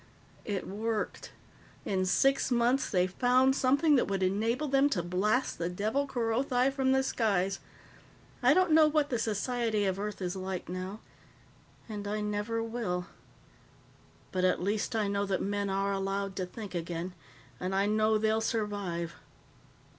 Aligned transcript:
It 0.45 0.67
worked. 0.67 1.31
In 1.85 2.07
six 2.07 2.49
months, 2.49 2.89
they 2.89 3.05
found 3.05 3.55
something 3.55 3.97
that 3.97 4.07
would 4.07 4.23
enable 4.23 4.67
them 4.67 4.89
to 4.89 5.03
blast 5.03 5.59
the 5.59 5.69
devil 5.69 6.07
Kerothi 6.07 6.71
from 6.71 6.91
the 6.91 7.03
skies. 7.03 7.59
I 8.41 8.55
don't 8.55 8.71
know 8.71 8.87
what 8.87 9.11
the 9.11 9.19
society 9.19 9.85
of 9.85 9.99
Earth 9.99 10.19
is 10.19 10.35
like 10.35 10.67
now 10.67 11.01
and 11.87 12.07
I 12.07 12.19
never 12.19 12.63
will. 12.63 13.05
But 14.31 14.43
at 14.43 14.59
least 14.59 14.95
I 14.95 15.07
know 15.07 15.27
that 15.27 15.39
men 15.39 15.69
are 15.69 15.91
allowed 15.93 16.35
to 16.37 16.47
think 16.47 16.73
again. 16.73 17.13
And 17.59 17.75
I 17.75 17.85
know 17.85 18.17
they'll 18.17 18.41
survive." 18.41 19.13